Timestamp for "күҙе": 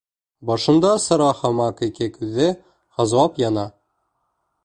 2.17-2.49